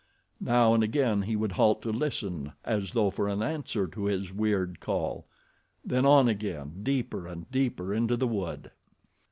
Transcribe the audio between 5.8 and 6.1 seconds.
then